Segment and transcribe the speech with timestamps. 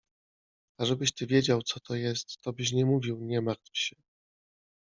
[0.79, 3.95] —A żebyś ty wiedział, co to jest, to byś nie mówił „nie martw się”.